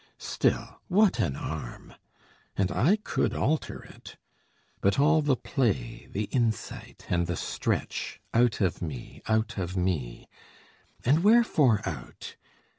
[0.17, 1.93] Still, what an arm!
[2.57, 4.17] and I could alter it:
[4.81, 10.27] But all the play, the insight, and the stretch Out of me, out of me!
[11.05, 12.35] And wherefore out?